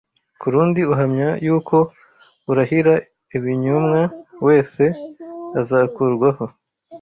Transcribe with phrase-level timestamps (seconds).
[0.41, 1.77] kurundi uhamya yuko
[2.51, 2.93] urahira
[3.37, 4.01] ibinyomwa
[4.45, 4.83] wese
[5.59, 6.45] azakurwaho